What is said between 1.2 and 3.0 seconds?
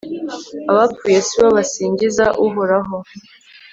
si bo basingiza uhoraho